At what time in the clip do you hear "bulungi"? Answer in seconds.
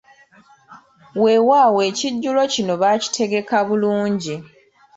3.67-4.35